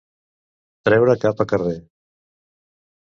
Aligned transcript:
Treure 0.89 1.15
cap 1.25 1.45
a 1.45 1.49
carrer. 1.53 1.77